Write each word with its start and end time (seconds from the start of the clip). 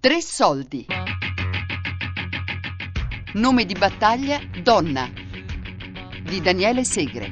Tre 0.00 0.22
soldi. 0.22 0.86
Nome 3.34 3.66
di 3.66 3.74
battaglia 3.74 4.38
Donna 4.62 5.06
di 6.22 6.40
Daniele 6.40 6.84
Segre. 6.84 7.30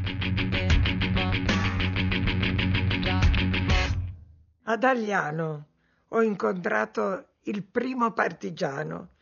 Ad 4.64 4.84
Agliano 4.84 5.66
ho 6.08 6.20
incontrato 6.20 7.28
il 7.44 7.62
primo 7.62 8.12
partigiano 8.12 9.12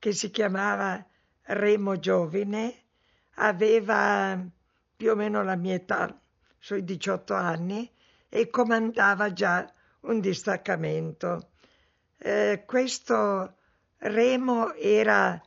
che 0.00 0.12
si 0.12 0.32
chiamava 0.32 1.00
Remo 1.42 2.00
Giovine, 2.00 2.82
aveva 3.34 4.44
più 4.96 5.12
o 5.12 5.14
meno 5.14 5.44
la 5.44 5.54
mia 5.54 5.74
età, 5.74 6.20
sui 6.58 6.82
18 6.82 7.32
anni, 7.32 7.88
e 8.28 8.50
comandava 8.50 9.32
già 9.32 9.72
un 10.00 10.18
distaccamento. 10.18 11.50
Eh, 12.20 12.64
questo 12.66 13.54
Remo 13.98 14.74
era 14.74 15.40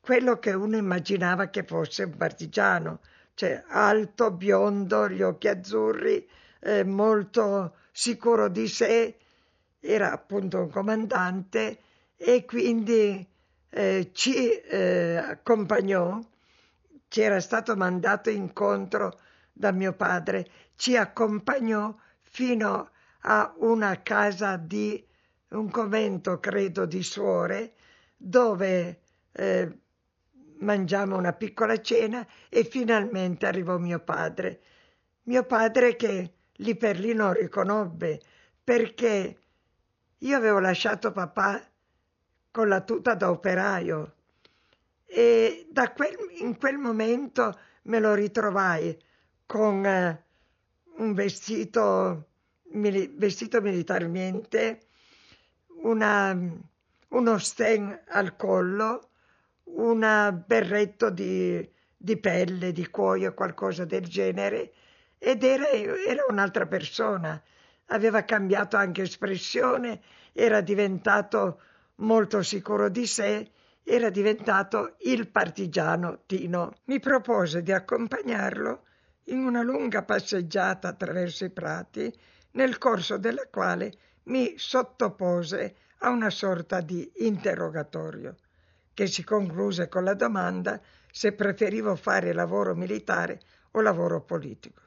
quello 0.00 0.38
che 0.38 0.52
uno 0.52 0.76
immaginava 0.76 1.48
che 1.48 1.62
fosse 1.64 2.04
un 2.04 2.16
partigiano, 2.16 3.00
cioè 3.34 3.64
alto, 3.68 4.30
biondo, 4.30 5.08
gli 5.08 5.22
occhi 5.22 5.48
azzurri, 5.48 6.28
eh, 6.60 6.84
molto 6.84 7.76
sicuro 7.90 8.48
di 8.48 8.68
sé, 8.68 9.16
era 9.80 10.12
appunto 10.12 10.58
un 10.58 10.70
comandante 10.70 11.78
e 12.16 12.44
quindi 12.44 13.26
eh, 13.70 14.10
ci 14.12 14.50
eh, 14.50 15.16
accompagnò, 15.16 16.20
ci 17.08 17.20
era 17.22 17.40
stato 17.40 17.76
mandato 17.76 18.28
incontro 18.28 19.18
da 19.52 19.72
mio 19.72 19.94
padre, 19.94 20.46
ci 20.76 20.96
accompagnò 20.96 21.94
fino 22.20 22.90
a 23.22 23.54
una 23.58 24.00
casa 24.02 24.56
di 24.56 25.02
un 25.50 25.70
convento, 25.70 26.38
credo, 26.40 26.86
di 26.86 27.02
suore, 27.02 27.74
dove 28.16 29.00
eh, 29.32 29.78
mangiamo 30.58 31.16
una 31.16 31.32
piccola 31.32 31.80
cena 31.80 32.26
e 32.48 32.64
finalmente 32.64 33.46
arrivò 33.46 33.78
mio 33.78 34.00
padre. 34.00 34.60
Mio 35.24 35.44
padre 35.44 35.96
che 35.96 36.34
lì 36.52 36.76
per 36.76 36.98
lì 36.98 37.12
non 37.14 37.32
riconobbe 37.32 38.20
perché 38.62 39.38
io 40.18 40.36
avevo 40.36 40.58
lasciato 40.58 41.12
papà 41.12 41.62
con 42.50 42.68
la 42.68 42.82
tuta 42.82 43.14
da 43.14 43.30
operaio 43.30 44.14
e 45.06 45.66
da 45.70 45.92
quel, 45.92 46.16
in 46.38 46.56
quel 46.58 46.76
momento 46.76 47.58
me 47.82 47.98
lo 48.00 48.14
ritrovai 48.14 48.96
con 49.46 49.84
eh, 49.84 50.24
un 50.98 51.14
vestito, 51.14 52.28
mili, 52.72 53.12
vestito 53.16 53.60
militarmente, 53.60 54.80
una, 55.82 56.36
uno 57.08 57.38
sten 57.38 58.00
al 58.08 58.36
collo, 58.36 59.08
un 59.64 60.42
berretto 60.46 61.10
di, 61.10 61.68
di, 61.96 62.16
pelle, 62.16 62.72
di 62.72 62.88
cuoio, 62.88 63.34
qualcosa 63.34 63.84
del 63.84 64.06
genere, 64.06 64.72
ed 65.18 65.42
era, 65.44 65.68
era 65.68 66.24
un'altra 66.28 66.66
persona. 66.66 67.40
Aveva 67.86 68.24
cambiato 68.24 68.76
anche 68.76 69.02
espressione, 69.02 70.00
era 70.32 70.60
diventato 70.60 71.60
molto 71.96 72.42
sicuro 72.42 72.88
di 72.88 73.06
sé, 73.06 73.50
era 73.82 74.10
diventato 74.10 74.94
il 75.00 75.28
partigiano 75.28 76.20
Tino. 76.26 76.74
Mi 76.84 77.00
propose 77.00 77.62
di 77.62 77.72
accompagnarlo 77.72 78.84
in 79.24 79.44
una 79.44 79.62
lunga 79.62 80.02
passeggiata 80.02 80.88
attraverso 80.88 81.44
i 81.44 81.50
prati, 81.50 82.12
nel 82.52 82.78
corso 82.78 83.16
della 83.16 83.46
quale 83.50 83.92
mi 84.30 84.54
sottopose 84.56 85.74
a 85.98 86.08
una 86.08 86.30
sorta 86.30 86.80
di 86.80 87.10
interrogatorio 87.18 88.36
che 88.94 89.06
si 89.06 89.24
concluse 89.24 89.88
con 89.88 90.04
la 90.04 90.14
domanda 90.14 90.80
se 91.10 91.32
preferivo 91.32 91.96
fare 91.96 92.32
lavoro 92.32 92.74
militare 92.74 93.40
o 93.72 93.80
lavoro 93.80 94.22
politico. 94.22 94.82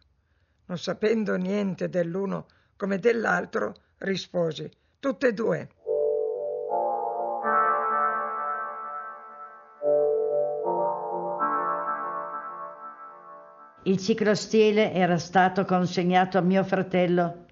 Non 0.65 0.77
sapendo 0.77 1.35
niente 1.35 1.89
dell'uno 1.89 2.47
come 2.77 2.99
dell'altro, 2.99 3.75
risposi 3.99 4.69
tutte 4.99 5.27
e 5.27 5.33
due. 5.33 5.69
Il 13.83 13.97
ciclostile 13.97 14.93
era 14.93 15.17
stato 15.17 15.65
consegnato 15.65 16.37
a 16.37 16.41
mio 16.41 16.63
fratello 16.63 17.43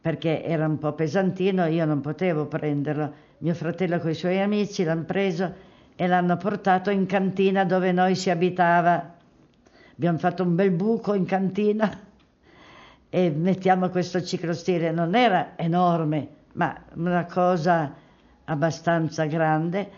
perché 0.00 0.42
era 0.42 0.66
un 0.66 0.78
po' 0.78 0.92
pesantino, 0.92 1.66
io 1.66 1.84
non 1.84 2.00
potevo 2.00 2.46
prenderlo 2.46 3.28
mio 3.42 3.54
fratello 3.54 3.98
con 4.00 4.10
i 4.10 4.14
suoi 4.14 4.38
amici 4.38 4.84
l'hanno 4.84 5.04
preso 5.04 5.54
e 5.96 6.06
l'hanno 6.06 6.36
portato 6.36 6.90
in 6.90 7.06
cantina 7.06 7.64
dove 7.64 7.90
noi 7.90 8.14
si 8.14 8.28
abitava. 8.28 9.14
Abbiamo 9.94 10.18
fatto 10.18 10.42
un 10.42 10.54
bel 10.54 10.72
buco 10.72 11.14
in 11.14 11.24
cantina 11.24 11.90
e 13.08 13.30
mettiamo 13.30 13.88
questo 13.88 14.22
ciclostile. 14.22 14.90
Non 14.90 15.14
era 15.14 15.52
enorme, 15.56 16.28
ma 16.52 16.74
una 16.96 17.24
cosa 17.24 17.94
abbastanza 18.44 19.24
grande. 19.24 19.90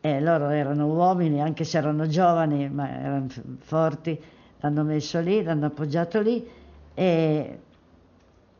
E 0.00 0.20
loro 0.20 0.50
erano 0.50 0.86
uomini, 0.86 1.40
anche 1.40 1.64
se 1.64 1.78
erano 1.78 2.06
giovani, 2.06 2.68
ma 2.68 2.88
erano 2.88 3.26
forti. 3.58 4.20
L'hanno 4.60 4.84
messo 4.84 5.18
lì, 5.18 5.42
l'hanno 5.42 5.66
appoggiato 5.66 6.20
lì 6.20 6.46
e, 6.94 7.58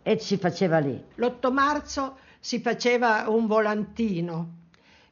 e 0.05 0.19
si 0.19 0.37
faceva 0.37 0.79
lì. 0.79 1.03
L'8 1.17 1.51
marzo 1.51 2.19
si 2.39 2.61
faceva 2.61 3.25
un 3.29 3.47
volantino, 3.47 4.63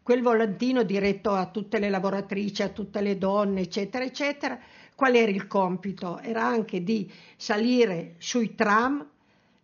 quel 0.02 0.20
volantino 0.20 0.82
diretto 0.82 1.30
a 1.30 1.46
tutte 1.46 1.78
le 1.78 1.88
lavoratrici, 1.88 2.62
a 2.62 2.68
tutte 2.68 3.00
le 3.00 3.16
donne, 3.16 3.62
eccetera, 3.62 4.04
eccetera. 4.04 4.58
Qual 4.94 5.14
era 5.14 5.30
il 5.30 5.46
compito? 5.46 6.18
Era 6.20 6.44
anche 6.44 6.84
di 6.84 7.10
salire 7.36 8.16
sui 8.18 8.54
tram, 8.54 9.04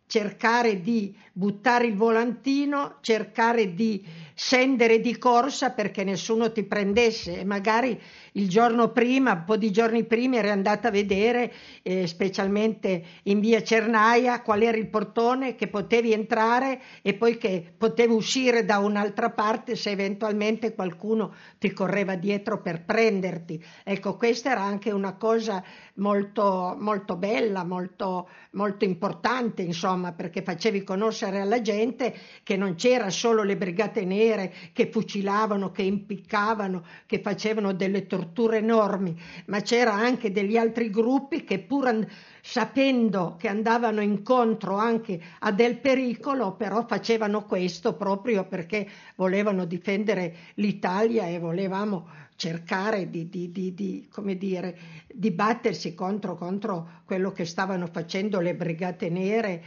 cercare 0.08 0.80
di 0.80 1.14
buttare 1.32 1.86
il 1.86 1.94
volantino, 1.94 2.96
cercare 3.02 3.74
di 3.74 4.04
scendere 4.34 5.00
di 5.00 5.18
corsa 5.18 5.70
perché 5.70 6.02
nessuno 6.02 6.50
ti 6.50 6.62
prendesse 6.62 7.40
e 7.40 7.44
magari 7.44 8.00
il 8.32 8.48
giorno 8.48 8.90
prima, 8.92 9.32
un 9.32 9.44
po' 9.44 9.56
di 9.56 9.70
giorni 9.70 10.04
prima 10.04 10.36
eri 10.36 10.50
andata 10.50 10.88
a 10.88 10.92
vedere, 10.92 11.52
eh, 11.82 12.06
specialmente 12.06 13.04
in 13.24 13.40
via 13.40 13.62
Cernaia, 13.62 14.42
qual 14.42 14.62
era 14.62 14.76
il 14.76 14.88
portone 14.88 15.56
che 15.56 15.66
potevi 15.66 16.12
entrare 16.12 16.80
e 17.02 17.14
poi 17.14 17.36
che 17.36 17.74
potevi 17.76 18.12
uscire 18.12 18.64
da 18.64 18.78
un'altra 18.78 19.30
parte 19.30 19.76
se 19.76 19.90
eventualmente 19.90 20.74
qualcuno 20.74 21.34
ti 21.58 21.72
correva 21.72 22.14
dietro 22.14 22.62
per 22.62 22.84
prenderti. 22.84 23.62
Ecco, 23.84 24.16
questa 24.16 24.52
era 24.52 24.62
anche 24.62 24.92
una 24.92 25.14
cosa 25.14 25.62
molto, 25.94 26.76
molto 26.78 27.16
bella, 27.16 27.64
molto, 27.64 28.28
molto 28.52 28.84
importante, 28.84 29.62
insomma, 29.62 29.97
perché 30.12 30.42
facevi 30.42 30.84
conoscere 30.84 31.40
alla 31.40 31.60
gente 31.60 32.14
che 32.42 32.56
non 32.56 32.74
c'era 32.74 33.10
solo 33.10 33.42
le 33.42 33.56
brigate 33.56 34.04
nere 34.04 34.52
che 34.72 34.88
fucilavano, 34.90 35.70
che 35.70 35.82
impiccavano, 35.82 36.84
che 37.06 37.20
facevano 37.20 37.72
delle 37.72 38.06
torture 38.06 38.58
enormi, 38.58 39.18
ma 39.46 39.60
c'era 39.60 39.92
anche 39.92 40.30
degli 40.32 40.56
altri 40.56 40.90
gruppi 40.90 41.44
che 41.44 41.58
pur 41.58 41.88
and- 41.88 42.08
sapendo 42.40 43.36
che 43.38 43.48
andavano 43.48 44.00
incontro 44.00 44.76
anche 44.76 45.20
a 45.40 45.52
del 45.52 45.78
pericolo, 45.78 46.54
però 46.54 46.86
facevano 46.86 47.44
questo 47.44 47.94
proprio 47.94 48.46
perché 48.46 48.88
volevano 49.16 49.64
difendere 49.64 50.34
l'Italia 50.54 51.26
e 51.26 51.38
volevamo 51.38 52.26
cercare 52.38 53.10
di, 53.10 53.28
di, 53.28 53.50
di, 53.50 53.74
di, 53.74 54.08
come 54.10 54.36
dire, 54.36 54.78
di 55.12 55.32
battersi 55.32 55.94
contro, 55.94 56.36
contro, 56.36 57.02
quello 57.04 57.32
che 57.32 57.44
stavano 57.44 57.88
facendo 57.88 58.40
le 58.40 58.54
brigate 58.54 59.10
nere 59.10 59.62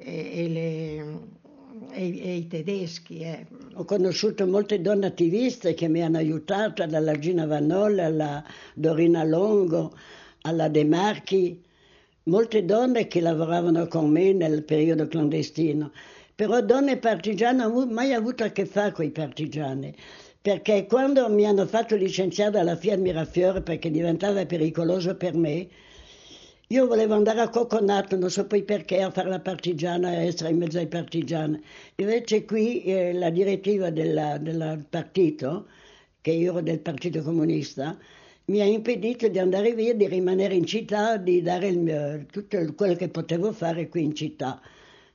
e, 0.00 0.44
e, 0.44 0.48
le, 0.48 1.18
e, 1.92 2.34
i 2.36 2.46
tedeschi. 2.46 3.20
Eh. 3.20 3.46
Ho 3.74 3.84
conosciuto 3.84 4.46
molte 4.46 4.80
donne 4.80 5.06
attiviste 5.06 5.74
che 5.74 5.88
mi 5.88 6.02
hanno 6.02 6.18
aiutato, 6.18 6.84
dalla 6.86 7.18
Gina 7.18 7.46
Vanolla 7.46 8.06
alla 8.06 8.44
Dorina 8.74 9.22
Longo, 9.24 9.94
alla 10.42 10.68
De 10.68 10.84
Marchi, 10.84 11.62
molte 12.24 12.64
donne 12.64 13.06
che 13.06 13.20
lavoravano 13.20 13.86
con 13.86 14.10
me 14.10 14.32
nel 14.32 14.64
periodo 14.64 15.06
clandestino. 15.06 15.92
Però 16.34 16.60
donne 16.62 16.96
partigiane 16.96 17.62
non 17.64 17.72
ho 17.76 17.86
mai 17.86 18.14
avuto 18.14 18.44
a 18.44 18.48
che 18.48 18.64
fare 18.64 18.92
con 18.92 19.04
i 19.04 19.10
partigiani 19.10 19.94
perché 20.42 20.86
quando 20.86 21.28
mi 21.28 21.44
hanno 21.44 21.66
fatto 21.66 21.94
licenziare 21.96 22.50
dalla 22.50 22.74
Fiat 22.76 22.98
Mirafiore 22.98 23.60
perché 23.60 23.90
diventava 23.90 24.46
pericoloso 24.46 25.14
per 25.14 25.34
me, 25.34 25.68
io 26.72 26.86
volevo 26.86 27.14
andare 27.14 27.40
a 27.40 27.48
Coconato, 27.48 28.16
non 28.16 28.30
so 28.30 28.46
poi 28.46 28.62
perché, 28.62 29.02
a 29.02 29.10
fare 29.10 29.28
la 29.28 29.40
partigiana, 29.40 30.08
a 30.08 30.22
essere 30.22 30.50
in 30.50 30.58
mezzo 30.58 30.78
ai 30.78 30.86
partigiani. 30.86 31.60
Invece 31.96 32.44
qui 32.44 32.84
eh, 32.84 33.12
la 33.12 33.30
direttiva 33.30 33.90
del 33.90 34.86
partito, 34.88 35.66
che 36.20 36.30
io 36.30 36.52
ero 36.52 36.60
del 36.60 36.78
Partito 36.78 37.22
Comunista, 37.22 37.98
mi 38.46 38.60
ha 38.60 38.64
impedito 38.64 39.26
di 39.26 39.40
andare 39.40 39.74
via, 39.74 39.94
di 39.94 40.06
rimanere 40.06 40.54
in 40.54 40.64
città, 40.64 41.16
di 41.16 41.42
dare 41.42 41.72
mio, 41.72 42.24
tutto 42.30 42.58
quello 42.76 42.94
che 42.94 43.08
potevo 43.08 43.52
fare 43.52 43.88
qui 43.88 44.04
in 44.04 44.14
città. 44.14 44.60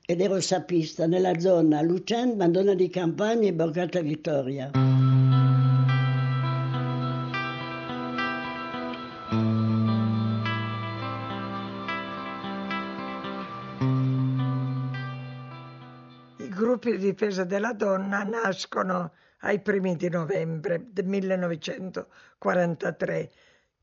ed 0.08 0.22
ero 0.22 0.40
sapista 0.42 1.08
nella 1.08 1.40
zona 1.40 1.82
Lucent, 1.82 2.36
Madonna 2.36 2.74
di 2.74 2.90
Campagna 2.90 3.48
e 3.48 3.54
Borgata 3.54 4.02
Vittoria. 4.02 4.72
Gruppi 16.86 16.98
di 16.98 16.98
difesa 16.98 17.44
della 17.44 17.74
donna 17.74 18.24
nascono 18.24 19.14
ai 19.40 19.60
primi 19.60 19.96
di 19.96 20.08
novembre 20.10 20.86
del 20.92 21.08
1943, 21.08 23.32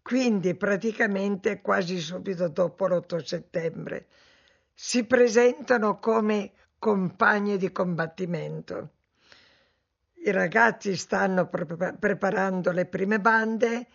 quindi 0.03 0.55
praticamente 0.55 1.61
quasi 1.61 1.99
subito 1.99 2.47
dopo 2.49 2.87
l'8 2.87 3.25
settembre. 3.25 4.07
Si 4.73 5.05
presentano 5.05 5.99
come 5.99 6.53
compagni 6.79 7.57
di 7.57 7.73
combattimento. 7.73 8.91
I 10.25 10.31
ragazzi 10.31 10.95
stanno 10.97 11.49
pre- 11.49 11.97
preparando 11.99 12.71
le 12.71 12.87
prime 12.87 13.19
bande, 13.21 13.89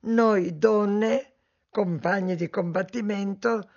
noi 0.00 0.58
donne, 0.58 1.32
compagni 1.70 2.34
di 2.36 2.48
combattimento, 2.48 3.68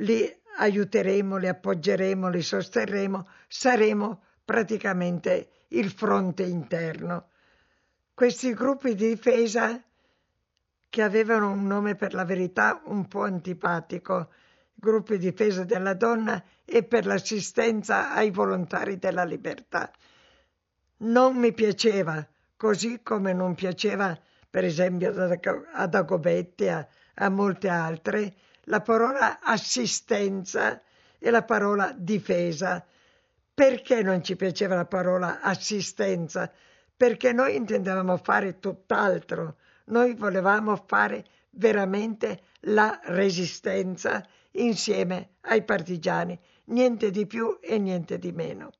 li 0.00 0.41
aiuteremo, 0.58 1.36
li 1.36 1.48
appoggeremo, 1.48 2.28
li 2.28 2.42
sosterremo, 2.42 3.26
saremo 3.48 4.22
praticamente 4.44 5.48
il 5.68 5.90
fronte 5.90 6.42
interno. 6.42 7.28
Questi 8.14 8.52
gruppi 8.52 8.94
di 8.94 9.08
difesa 9.08 9.80
che 10.88 11.02
avevano 11.02 11.50
un 11.50 11.66
nome 11.66 11.94
per 11.94 12.12
la 12.12 12.24
verità 12.24 12.82
un 12.84 13.08
po' 13.08 13.22
antipatico, 13.22 14.28
gruppi 14.74 15.16
di 15.16 15.30
difesa 15.30 15.64
della 15.64 15.94
donna 15.94 16.42
e 16.64 16.82
per 16.82 17.06
l'assistenza 17.06 18.12
ai 18.12 18.30
volontari 18.30 18.98
della 18.98 19.24
libertà. 19.24 19.90
Non 20.98 21.36
mi 21.36 21.52
piaceva, 21.52 22.26
così 22.56 23.00
come 23.02 23.32
non 23.32 23.54
piaceva 23.54 24.18
per 24.52 24.64
esempio 24.66 25.14
ad 25.72 25.94
Agobetti, 25.94 26.68
a, 26.68 26.86
a 27.14 27.28
molte 27.30 27.68
altre, 27.70 28.34
la 28.64 28.80
parola 28.80 29.40
assistenza 29.40 30.80
e 31.18 31.30
la 31.30 31.42
parola 31.42 31.94
difesa. 31.96 32.84
Perché 33.54 34.02
non 34.02 34.22
ci 34.22 34.36
piaceva 34.36 34.74
la 34.74 34.86
parola 34.86 35.40
assistenza? 35.40 36.50
Perché 36.96 37.32
noi 37.32 37.56
intendevamo 37.56 38.16
fare 38.16 38.58
tutt'altro, 38.58 39.56
noi 39.86 40.14
volevamo 40.14 40.82
fare 40.86 41.24
veramente 41.50 42.42
la 42.60 42.98
resistenza 43.04 44.24
insieme 44.52 45.34
ai 45.42 45.64
partigiani, 45.64 46.38
niente 46.66 47.10
di 47.10 47.26
più 47.26 47.58
e 47.60 47.78
niente 47.78 48.18
di 48.18 48.32
meno. 48.32 48.70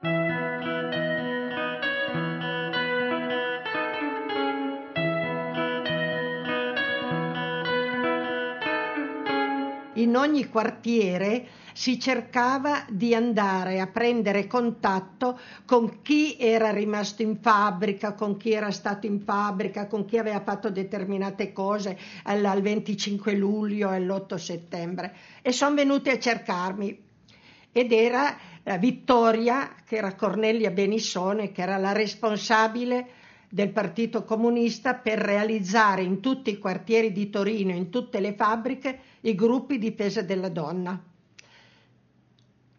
In 10.13 10.19
ogni 10.19 10.47
quartiere 10.51 11.47
si 11.73 11.99
cercava 11.99 12.85
di 12.91 13.15
andare 13.15 13.81
a 13.81 13.87
prendere 13.87 14.47
contatto 14.47 15.41
con 15.65 16.03
chi 16.03 16.37
era 16.39 16.71
rimasto 16.71 17.23
in 17.23 17.39
fabbrica, 17.41 18.13
con 18.13 18.37
chi 18.37 18.53
era 18.53 18.71
stato 18.71 19.07
in 19.07 19.21
fabbrica, 19.21 19.87
con 19.87 20.05
chi 20.05 20.19
aveva 20.19 20.43
fatto 20.43 20.69
determinate 20.69 21.55
cose 21.55 21.99
al, 22.25 22.45
al 22.45 22.61
25 22.61 23.35
luglio 23.35 23.91
e 23.91 24.01
l'8 24.01 24.35
settembre. 24.35 25.15
E 25.41 25.51
sono 25.51 25.77
venuti 25.77 26.11
a 26.11 26.19
cercarmi. 26.19 27.05
Ed 27.73 27.91
era 27.91 28.37
eh, 28.63 28.77
Vittoria, 28.77 29.77
che 29.87 29.97
era 29.97 30.15
Cornelia 30.15 30.71
Benissone, 30.71 31.53
che 31.53 31.63
era 31.63 31.79
la 31.79 31.93
responsabile 31.93 33.21
del 33.53 33.69
Partito 33.69 34.25
Comunista 34.25 34.95
per 34.95 35.19
realizzare 35.19 36.03
in 36.03 36.21
tutti 36.21 36.49
i 36.49 36.57
quartieri 36.57 37.13
di 37.13 37.29
Torino, 37.29 37.73
in 37.73 37.91
tutte 37.91 38.19
le 38.19 38.33
fabbriche, 38.33 38.99
i 39.21 39.35
gruppi 39.35 39.77
difesa 39.77 40.23
della 40.23 40.49
donna. 40.49 40.99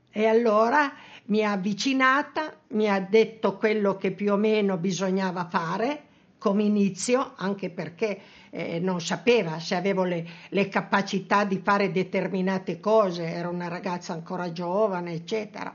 E 0.09 0.25
allora 0.25 0.91
mi 1.25 1.45
ha 1.45 1.51
avvicinata, 1.51 2.55
mi 2.69 2.89
ha 2.89 2.99
detto 2.99 3.55
quello 3.55 3.97
che 3.97 4.13
più 4.13 4.31
o 4.31 4.35
meno 4.35 4.77
bisognava 4.77 5.47
fare 5.47 6.05
come 6.39 6.63
inizio, 6.63 7.33
anche 7.35 7.69
perché 7.69 8.19
eh, 8.49 8.79
non 8.79 8.99
sapeva 8.99 9.59
se 9.59 9.75
avevo 9.75 10.03
le, 10.03 10.27
le, 10.49 10.69
capacità 10.69 11.45
di 11.45 11.61
fare 11.63 11.91
determinate 11.91 12.79
cose, 12.79 13.25
era 13.25 13.47
una 13.47 13.67
ragazza 13.67 14.13
ancora 14.13 14.51
giovane, 14.51 15.13
eccetera. 15.13 15.71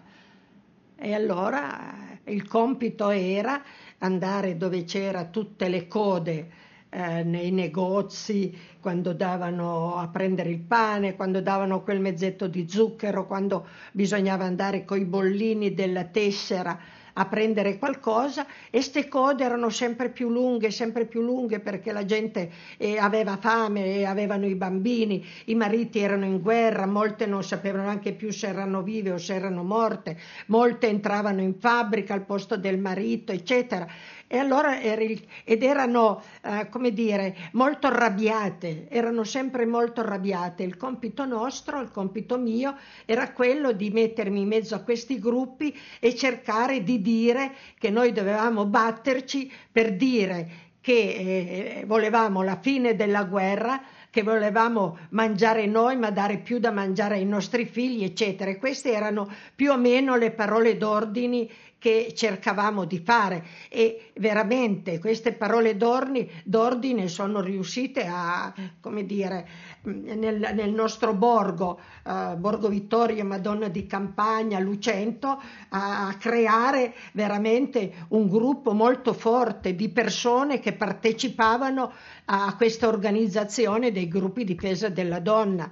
E 0.97 1.15
allora 1.15 2.19
il 2.25 2.47
compito 2.49 3.11
era 3.11 3.63
andare 3.99 4.57
dove 4.57 4.85
c'era 4.85 5.25
tutte 5.27 5.69
le 5.69 5.87
code 5.87 6.51
eh, 6.91 7.23
nei 7.23 7.51
negozi, 7.51 8.57
quando 8.81 9.13
davano 9.13 9.97
a 9.97 10.09
prendere 10.09 10.51
il 10.51 10.61
pane, 10.61 11.17
quando 11.17 11.41
davano 11.41 11.83
quel 11.83 12.01
mezzetto 12.01 12.47
di 12.47 12.69
zucchero, 12.69 13.27
quando 13.27 13.67
bisognava 13.93 14.45
andare 14.45 14.85
coi 14.85 15.05
bollini 15.05 15.75
della 15.75 16.05
tessera 16.05 16.79
a 17.19 17.27
prendere 17.27 17.79
qualcosa 17.79 18.47
e 18.71 18.81
ste 18.81 19.09
code 19.09 19.45
erano 19.45 19.71
sempre 19.71 20.09
più 20.09 20.31
lunghe, 20.31 20.71
sempre 20.71 21.05
più 21.05 21.21
lunghe 21.21 21.59
perché 21.61 21.93
la 21.93 22.05
gente 22.05 22.51
eh, 22.77 22.99
aveva 22.99 23.37
fame 23.37 24.05
avevano 24.05 24.47
i 24.47 24.55
bambini, 24.55 25.25
i 25.47 25.55
mariti 25.55 25.99
erano 25.99 26.25
in 26.25 26.41
guerra, 26.41 26.87
molte 26.87 27.27
non 27.27 27.43
sapevano 27.43 27.85
neanche 27.85 28.13
più 28.13 28.31
se 28.31 28.49
erano 28.49 28.83
vive 28.83 29.11
o 29.11 29.19
se 29.19 29.35
erano 29.35 29.63
morte, 29.63 30.17
molte 30.47 30.89
entravano 30.89 31.41
in 31.41 31.55
fabbrica 31.59 32.15
al 32.15 32.25
posto 32.25 32.57
del 32.57 32.79
marito, 32.79 33.33
eccetera. 33.33 33.87
E 34.31 34.37
allora 34.37 34.79
eri, 34.79 35.27
ed 35.43 35.63
erano, 35.63 36.23
eh, 36.45 36.69
come 36.69 36.93
dire, 36.93 37.35
molto 37.53 37.87
arrabbiate, 37.87 38.87
erano 38.91 39.25
sempre 39.25 39.65
molto 39.65 40.03
arrabbiate. 40.03 40.63
Il 40.63 40.77
compito 40.77 41.25
nostro, 41.25 41.81
il 41.81 41.91
compito 41.91 42.37
mio, 42.37 42.77
era 43.07 43.33
quello 43.33 43.73
di 43.73 43.89
mettermi 43.89 44.43
in 44.43 44.49
mezzo 44.49 44.75
a 44.75 44.81
questi 44.81 45.19
gruppi 45.19 45.75
e 45.99 46.15
cercare 46.15 46.83
di 46.83 47.01
dire 47.01 47.55
che 47.79 47.89
noi 47.89 48.13
dovevamo 48.13 48.67
batterci 48.67 49.51
per 49.73 49.97
dire 49.97 50.67
che 50.83 51.81
eh, 51.81 51.85
volevamo 51.87 52.43
la 52.43 52.59
fine 52.61 52.97
della 52.97 53.25
guerra, 53.25 53.81
che 54.19 54.25
volevamo 54.25 54.99
mangiare 55.11 55.67
noi 55.67 55.97
ma 55.97 56.11
dare 56.11 56.39
più 56.39 56.59
da 56.59 56.73
mangiare 56.73 57.15
ai 57.15 57.25
nostri 57.25 57.67
figli, 57.67 58.03
eccetera. 58.03 58.51
E 58.51 58.59
queste 58.59 58.93
erano 58.93 59.31
più 59.55 59.71
o 59.71 59.77
meno 59.77 60.17
le 60.17 60.33
parole 60.33 60.77
d'ordine 60.77 61.47
che 61.79 62.13
cercavamo 62.17 62.85
di 62.85 62.99
fare 62.99 63.45
e 63.69 64.11
veramente 64.17 64.99
queste 64.99 65.33
parole 65.33 65.77
d'ordine 65.77 67.07
sono 67.07 67.41
riuscite 67.41 68.05
a, 68.11 68.53
come 68.81 69.07
dire, 69.07 69.49
nel, 69.83 70.51
nel 70.55 70.73
nostro 70.73 71.15
borgo, 71.15 71.79
uh, 72.05 72.35
Borgo 72.37 72.69
Vittorio 72.69 73.25
Madonna 73.25 73.69
di 73.69 73.87
Campagna, 73.87 74.59
Lucento, 74.59 75.41
a, 75.69 76.09
a 76.09 76.15
creare 76.17 76.95
veramente 77.13 78.07
un 78.09 78.27
gruppo 78.29 78.73
molto 78.73 79.13
forte 79.13 79.77
di 79.77 79.89
persone 79.89 80.59
che 80.59 80.73
partecipavano 80.73 81.93
a 82.31 82.55
questa 82.57 82.89
organizzazione 82.89 83.91
dei 83.91 84.09
gruppi 84.09 84.45
difesa 84.45 84.89
della 84.89 85.21
donna. 85.21 85.71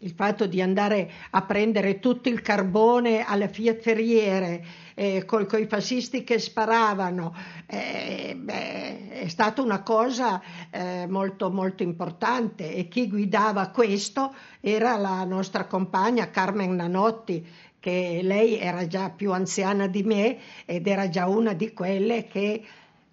Il 0.00 0.12
fatto 0.14 0.46
di 0.46 0.60
andare 0.60 1.10
a 1.30 1.42
prendere 1.42 1.98
tutto 2.00 2.28
il 2.28 2.42
carbone 2.42 3.24
alle 3.24 3.48
Fiat 3.48 3.80
Ferriere 3.80 4.64
eh, 4.94 5.24
con 5.24 5.46
i 5.58 5.66
fascisti 5.66 6.22
che 6.22 6.38
sparavano 6.38 7.34
eh, 7.66 8.36
beh, 8.38 9.08
è 9.22 9.28
stata 9.28 9.62
una 9.62 9.82
cosa 9.82 10.42
eh, 10.70 11.06
molto 11.08 11.50
molto 11.50 11.82
importante. 11.82 12.74
E 12.74 12.88
chi 12.88 13.08
guidava 13.08 13.70
questo 13.70 14.34
era 14.60 14.98
la 14.98 15.24
nostra 15.24 15.64
compagna 15.64 16.28
Carmen 16.28 16.74
Nanotti 16.74 17.46
che 17.80 18.20
lei 18.22 18.58
era 18.58 18.86
già 18.86 19.08
più 19.08 19.32
anziana 19.32 19.86
di 19.86 20.02
me 20.02 20.38
ed 20.66 20.86
era 20.86 21.08
già 21.08 21.26
una 21.26 21.54
di 21.54 21.72
quelle 21.72 22.26
che 22.26 22.62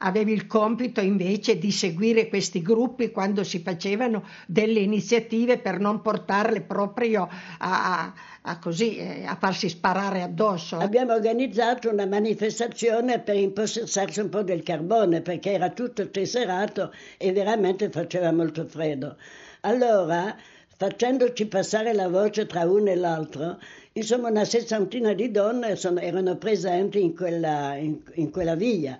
avevi 0.03 0.33
il 0.33 0.48
compito 0.48 1.01
invece 1.01 1.57
di 1.57 1.72
seguire 1.72 2.27
questi 2.27 2.62
gruppi 2.62 3.12
quando 3.12 3.43
si 3.43 3.60
facevano 3.60 4.24
delle 4.45 4.79
iniziative 4.79 5.57
per 5.57 5.79
non 5.79 6.01
portarle 6.01 6.62
proprio 6.62 7.27
a, 7.60 8.07
a, 8.07 8.13
a, 8.41 8.60
così, 8.60 8.98
eh, 8.98 9.25
a 9.25 9.36
farsi 9.39 9.69
sparare 9.69 10.22
addosso. 10.22 10.77
Abbiamo 10.77 11.13
organizzato 11.13 11.89
una 11.89 12.05
manifestazione 12.05 13.19
per 13.19 13.36
impossessarsi 13.36 14.19
un 14.19 14.29
po' 14.29 14.43
del 14.43 14.63
carbone 14.63 15.22
perché 15.22 15.53
era 15.53 15.69
tutto 15.69 16.10
tesserato 16.10 16.93
e 17.17 17.31
veramente 17.31 17.89
faceva 17.89 18.31
molto 18.31 18.65
freddo. 18.65 19.15
Allora, 19.62 20.36
facendoci 20.75 21.45
passare 21.45 21.93
la 21.93 22.10
voce 22.10 22.45
tra 22.45 22.65
uno 22.65 22.89
e 22.89 22.95
l'altro, 22.95 23.57
insomma 23.93 24.29
una 24.29 24.43
sessantina 24.43 25.13
di 25.13 25.31
donne 25.31 25.77
sono, 25.77 26.01
erano 26.01 26.36
presenti 26.36 27.01
in 27.01 27.15
quella, 27.15 27.75
in, 27.75 28.01
in 28.15 28.29
quella 28.31 28.55
via. 28.55 29.00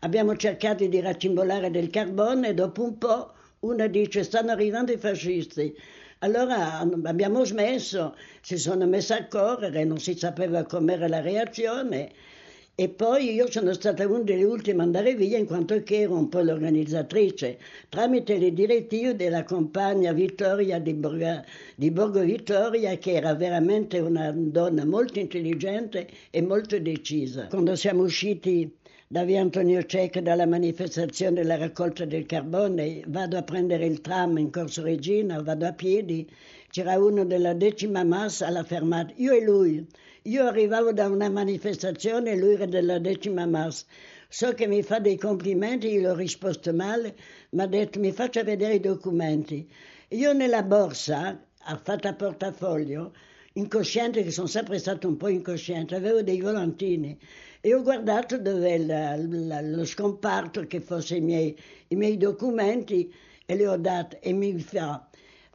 Abbiamo 0.00 0.34
cercato 0.34 0.86
di 0.86 1.00
racimbolare 1.00 1.70
del 1.70 1.90
carbone 1.90 2.48
e 2.48 2.54
dopo 2.54 2.84
un 2.84 2.96
po' 2.96 3.32
una 3.60 3.86
dice 3.86 4.22
stanno 4.22 4.50
arrivando 4.50 4.92
i 4.92 4.96
fascisti. 4.96 5.76
Allora 6.20 6.78
abbiamo 7.04 7.44
smesso, 7.44 8.16
si 8.40 8.56
sono 8.56 8.86
messe 8.86 9.14
a 9.14 9.26
correre, 9.26 9.84
non 9.84 9.98
si 9.98 10.16
sapeva 10.16 10.64
com'era 10.64 11.06
la 11.06 11.20
reazione 11.20 12.12
e 12.80 12.88
poi 12.88 13.34
io 13.34 13.50
sono 13.50 13.74
stata 13.74 14.06
una 14.06 14.22
delle 14.22 14.44
ultime 14.44 14.80
ad 14.80 14.86
andare 14.86 15.14
via 15.14 15.36
in 15.36 15.44
quanto 15.44 15.82
che 15.82 16.00
ero 16.00 16.14
un 16.14 16.30
po' 16.30 16.40
l'organizzatrice, 16.40 17.58
tramite 17.90 18.38
le 18.38 18.54
direttive 18.54 19.14
della 19.16 19.44
compagna 19.44 20.14
Vittoria 20.14 20.78
di, 20.78 20.94
Borgo, 20.94 21.44
di 21.76 21.90
Borgo 21.90 22.20
Vittoria, 22.20 22.96
che 22.96 23.12
era 23.12 23.34
veramente 23.34 23.98
una 23.98 24.32
donna 24.34 24.86
molto 24.86 25.18
intelligente 25.18 26.08
e 26.30 26.40
molto 26.40 26.78
decisa. 26.78 27.48
Quando 27.48 27.76
siamo 27.76 28.04
usciti 28.04 28.78
da 29.12 29.24
via 29.24 29.40
Antonio 29.40 29.82
Cecca 29.82 30.20
dalla 30.20 30.46
manifestazione 30.46 31.40
della 31.40 31.56
raccolta 31.56 32.04
del 32.04 32.26
carbone, 32.26 33.02
vado 33.08 33.36
a 33.36 33.42
prendere 33.42 33.84
il 33.84 34.00
tram 34.00 34.38
in 34.38 34.52
Corso 34.52 34.84
Regina, 34.84 35.42
vado 35.42 35.66
a 35.66 35.72
piedi, 35.72 36.30
c'era 36.70 36.96
uno 36.96 37.24
della 37.24 37.52
decima 37.52 38.04
massa 38.04 38.46
alla 38.46 38.62
fermata, 38.62 39.12
io 39.16 39.32
e 39.32 39.42
lui. 39.42 39.84
Io 40.22 40.46
arrivavo 40.46 40.92
da 40.92 41.08
una 41.08 41.28
manifestazione 41.28 42.30
e 42.30 42.38
lui 42.38 42.54
era 42.54 42.66
della 42.66 43.00
decima 43.00 43.46
massa. 43.46 43.84
So 44.28 44.52
che 44.52 44.68
mi 44.68 44.80
fa 44.80 45.00
dei 45.00 45.16
complimenti, 45.16 45.88
io 45.88 46.02
l'ho 46.02 46.14
risposto 46.14 46.72
male, 46.72 47.16
mi 47.50 47.62
ha 47.62 47.66
detto 47.66 47.98
mi 47.98 48.12
faccia 48.12 48.44
vedere 48.44 48.74
i 48.74 48.80
documenti. 48.80 49.68
Io 50.10 50.32
nella 50.32 50.62
borsa, 50.62 51.36
fatta 51.82 52.10
a 52.10 52.14
portafoglio, 52.14 53.12
incosciente, 53.54 54.22
che 54.22 54.30
sono 54.30 54.46
sempre 54.46 54.78
stato 54.78 55.08
un 55.08 55.16
po' 55.16 55.26
incosciente, 55.26 55.96
avevo 55.96 56.22
dei 56.22 56.40
volantini 56.40 57.18
e 57.60 57.74
ho 57.74 57.82
guardato 57.82 58.38
dove 58.38 58.78
la, 58.78 59.16
la, 59.16 59.60
lo 59.60 59.84
scomparto 59.84 60.66
che 60.66 60.80
fosse 60.80 61.16
i 61.16 61.20
miei, 61.20 61.56
i 61.88 61.96
miei 61.96 62.16
documenti 62.16 63.12
e 63.46 63.54
li 63.54 63.66
ho 63.66 63.76
dati 63.76 64.16
e 64.20 64.32
mi 64.32 64.58
fa 64.58 65.08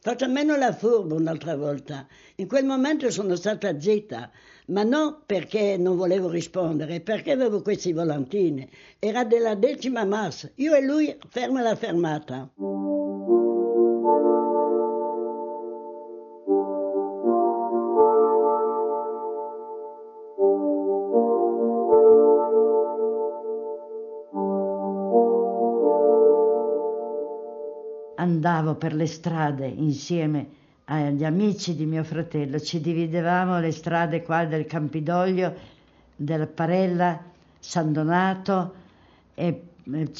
Faccio 0.06 0.24
almeno 0.24 0.54
la 0.54 0.72
furba 0.72 1.16
un'altra 1.16 1.56
volta. 1.56 2.06
In 2.36 2.46
quel 2.46 2.64
momento 2.64 3.10
sono 3.10 3.34
stata 3.34 3.80
zitta, 3.80 4.30
ma 4.66 4.84
non 4.84 5.22
perché 5.26 5.76
non 5.76 5.96
volevo 5.96 6.30
rispondere, 6.30 7.00
perché 7.00 7.32
avevo 7.32 7.60
questi 7.60 7.92
volantini. 7.92 8.70
Era 9.00 9.24
della 9.24 9.56
decima 9.56 10.04
massa. 10.04 10.48
Io 10.54 10.74
e 10.74 10.82
lui 10.82 11.12
ferma 11.28 11.60
la 11.60 11.74
fermata. 11.74 12.48
Andavo 28.46 28.76
per 28.76 28.94
le 28.94 29.06
strade 29.06 29.66
insieme 29.66 30.46
agli 30.84 31.24
amici 31.24 31.74
di 31.74 31.84
mio 31.84 32.04
fratello, 32.04 32.60
ci 32.60 32.80
dividevamo 32.80 33.58
le 33.58 33.72
strade 33.72 34.22
qua 34.22 34.44
del 34.44 34.66
Campidoglio, 34.66 35.52
della 36.14 36.46
Parella, 36.46 37.20
San 37.58 37.92
Donato 37.92 38.74
e 39.34 39.62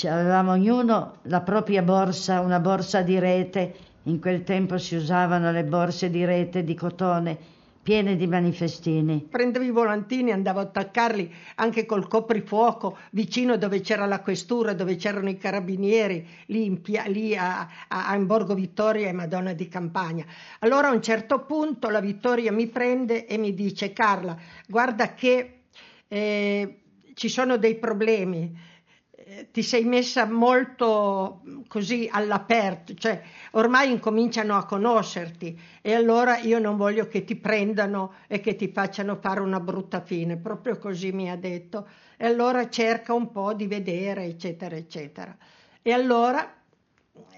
avevamo 0.09 0.53
ognuno 0.53 1.19
la 1.23 1.41
propria 1.41 1.83
borsa, 1.83 2.41
una 2.41 2.59
borsa 2.59 3.03
di 3.03 3.17
rete, 3.21 3.75
in 4.05 4.21
quel 4.21 4.43
tempo 4.43 4.77
si 4.77 4.97
usavano 4.97 5.53
le 5.53 5.63
borse 5.63 6.11
di 6.11 6.25
rete 6.25 6.65
di 6.65 6.75
cotone 6.75 7.39
piene 7.87 8.17
di 8.17 8.27
manifestini. 8.27 9.29
Prendevo 9.31 9.65
i 9.65 9.71
volantini, 9.71 10.33
andavo 10.33 10.59
a 10.59 10.63
attaccarli 10.63 11.33
anche 11.55 11.87
col 11.87 12.09
coprifuoco 12.09 12.99
vicino 13.13 13.57
dove 13.57 13.81
c'era 13.81 14.07
la 14.07 14.19
questura, 14.23 14.75
dove 14.75 14.97
c'erano 14.97 15.29
i 15.29 15.37
carabinieri, 15.37 16.27
lì, 16.47 16.69
pia- 16.81 17.05
lì 17.07 17.37
a, 17.37 17.61
a, 17.87 18.09
a, 18.09 18.17
in 18.17 18.27
Borgo 18.27 18.55
Vittoria 18.55 19.07
e 19.07 19.13
Madonna 19.13 19.53
di 19.53 19.69
Campagna. 19.69 20.25
Allora 20.59 20.89
a 20.89 20.93
un 20.93 21.01
certo 21.01 21.45
punto 21.45 21.89
la 21.89 22.01
Vittoria 22.01 22.51
mi 22.51 22.67
prende 22.67 23.25
e 23.25 23.39
mi 23.39 23.55
dice 23.55 23.93
Carla, 23.93 24.37
guarda 24.67 25.15
che 25.15 25.61
eh, 26.09 26.79
ci 27.15 27.29
sono 27.29 27.57
dei 27.57 27.77
problemi 27.77 28.53
ti 29.51 29.63
sei 29.63 29.85
messa 29.85 30.25
molto 30.27 31.43
così 31.69 32.09
all'aperto, 32.11 32.95
cioè 32.95 33.21
ormai 33.53 33.91
incominciano 33.91 34.57
a 34.57 34.65
conoscerti 34.65 35.59
e 35.83 35.95
allora 35.95 36.39
io 36.39 36.59
non 36.59 36.77
voglio 36.77 37.07
che 37.09 37.25
ti 37.25 37.37
prendano 37.37 38.15
e 38.27 38.41
che 38.41 38.57
ti 38.57 38.69
facciano 38.69 39.17
fare 39.17 39.41
una 39.41 39.61
brutta 39.61 40.01
fine, 40.01 40.37
proprio 40.37 40.79
così 40.79 41.13
mi 41.13 41.31
ha 41.31 41.37
detto. 41.37 41.87
E 42.17 42.27
allora 42.27 42.69
cerca 42.69 43.13
un 43.13 43.31
po' 43.31 43.53
di 43.53 43.67
vedere, 43.67 44.25
eccetera, 44.25 44.75
eccetera. 44.77 45.37
E 45.83 45.93
allora 45.93 46.55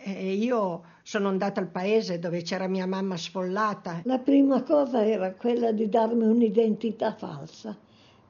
eh, 0.05 0.33
io 0.33 0.85
sono 1.03 1.29
andata 1.29 1.61
al 1.61 1.69
paese 1.69 2.19
dove 2.19 2.43
c'era 2.43 2.69
mia 2.69 2.87
mamma 2.87 3.17
sfollata. 3.17 4.03
La 4.05 4.19
prima 4.19 4.63
cosa 4.63 5.05
era 5.05 5.33
quella 5.33 5.73
di 5.73 5.89
darmi 5.89 6.25
un'identità 6.25 7.15
falsa, 7.15 7.77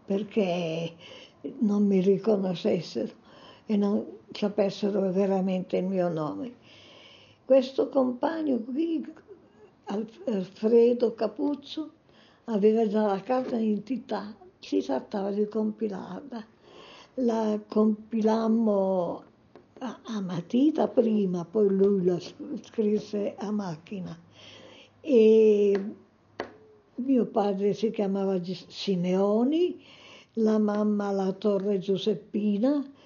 perché 0.06 0.94
non 1.58 1.86
mi 1.86 2.00
riconoscessero 2.00 3.26
e 3.70 3.76
non 3.76 4.02
sapessero 4.32 5.12
veramente 5.12 5.76
il 5.76 5.84
mio 5.84 6.08
nome. 6.08 6.54
Questo 7.44 7.90
compagno 7.90 8.56
qui, 8.60 9.06
Alfredo 9.84 11.12
Capuzzo, 11.12 11.90
aveva 12.44 12.88
già 12.88 13.04
la 13.04 13.20
carta 13.20 13.56
d'identità, 13.56 14.34
si 14.58 14.82
trattava 14.82 15.30
di 15.32 15.46
compilarla. 15.46 16.46
La 17.16 17.60
compilammo 17.68 19.22
a, 19.80 20.20
matita 20.22 20.88
prima, 20.88 21.44
poi 21.44 21.68
lui 21.68 22.04
la 22.04 22.18
scrisse 22.62 23.34
a 23.36 23.50
macchina. 23.50 24.18
E 25.02 25.94
mio 26.94 27.26
padre 27.26 27.74
si 27.74 27.90
chiamava 27.90 28.40
Simeoni, 28.42 29.78
la 30.34 30.56
mamma 30.56 31.10
la 31.10 31.32
Torre 31.32 31.78
Giuseppina 31.78 32.96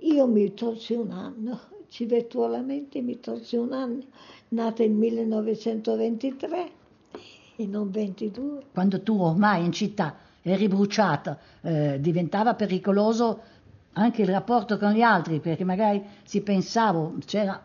io 0.00 0.26
mi 0.26 0.52
tolsi 0.52 0.92
un 0.92 1.10
anno, 1.10 1.60
civettualmente 1.88 3.00
mi 3.00 3.18
tolsi 3.18 3.56
un 3.56 3.72
anno, 3.72 4.02
nata 4.48 4.82
nel 4.82 4.92
1923 4.92 6.70
e 7.56 7.66
non 7.66 7.90
22. 7.90 8.64
Quando 8.72 9.00
tu 9.02 9.18
ormai 9.18 9.64
in 9.64 9.72
città 9.72 10.16
eri 10.42 10.68
bruciata, 10.68 11.38
eh, 11.62 11.98
diventava 12.00 12.54
pericoloso 12.54 13.40
anche 13.94 14.22
il 14.22 14.28
rapporto 14.28 14.76
con 14.76 14.92
gli 14.92 15.00
altri, 15.00 15.40
perché 15.40 15.64
magari 15.64 16.02
si 16.24 16.42
pensava, 16.42 17.10
c'era 17.24 17.60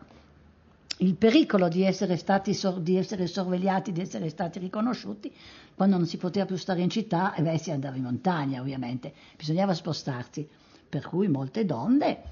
il 0.98 1.14
pericolo 1.14 1.68
di 1.68 1.82
essere, 1.82 2.16
stati, 2.16 2.58
di 2.78 2.96
essere 2.96 3.26
sorvegliati, 3.26 3.92
di 3.92 4.00
essere 4.00 4.30
stati 4.30 4.58
riconosciuti, 4.58 5.30
quando 5.74 5.96
non 5.96 6.06
si 6.06 6.16
poteva 6.16 6.46
più 6.46 6.56
stare 6.56 6.80
in 6.80 6.88
città, 6.88 7.34
e 7.34 7.42
beh, 7.42 7.58
si 7.58 7.70
andava 7.70 7.96
in 7.96 8.04
montagna 8.04 8.60
ovviamente, 8.60 9.12
bisognava 9.36 9.74
spostarsi 9.74 10.48
per 10.92 11.06
cui 11.06 11.26
molte 11.26 11.64
donne 11.64 12.22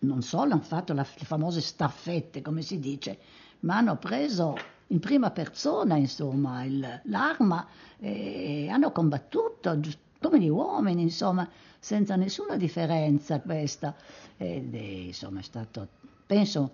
non 0.00 0.22
solo 0.22 0.54
hanno 0.54 0.62
fatto 0.62 0.94
la, 0.94 1.06
le 1.18 1.24
famose 1.26 1.60
staffette, 1.60 2.40
come 2.40 2.62
si 2.62 2.78
dice, 2.78 3.18
ma 3.60 3.76
hanno 3.76 3.96
preso 3.96 4.56
in 4.86 5.00
prima 5.00 5.30
persona 5.30 5.96
insomma, 5.96 6.64
il, 6.64 7.00
l'arma 7.04 7.66
e 7.98 8.70
hanno 8.70 8.90
combattuto 8.90 9.78
come 10.18 10.40
gli 10.40 10.48
uomini, 10.48 11.02
insomma, 11.02 11.46
senza 11.78 12.16
nessuna 12.16 12.56
differenza 12.56 13.38
questa. 13.38 13.94
Ed 14.38 14.74
è, 14.74 14.78
insomma, 14.78 15.40
è 15.40 15.42
stato, 15.42 15.86
penso, 16.26 16.70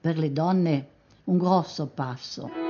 per 0.00 0.16
le 0.16 0.32
donne 0.32 0.88
un 1.24 1.36
grosso 1.36 1.88
passo. 1.88 2.65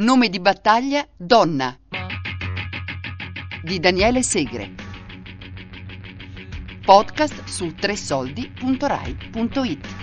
Nome 0.00 0.30
di 0.30 0.40
battaglia 0.40 1.06
Donna 1.14 1.78
di 3.62 3.78
Daniele 3.78 4.22
Segre. 4.22 4.72
Podcast 6.82 7.44
su 7.44 7.74
tresoldi.rai.it 7.74 9.99